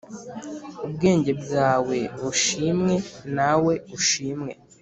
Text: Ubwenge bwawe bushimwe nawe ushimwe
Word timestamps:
Ubwenge 0.85 1.31
bwawe 1.41 1.97
bushimwe 2.19 2.93
nawe 3.35 3.73
ushimwe 3.97 4.51